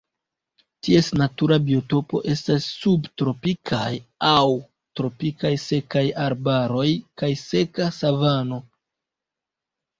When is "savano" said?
8.03-8.63